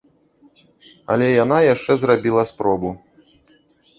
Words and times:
Але 1.15 1.27
яна 1.43 1.59
яшчэ 1.73 1.93
зрабіла 2.03 2.43
спробу. 2.53 2.91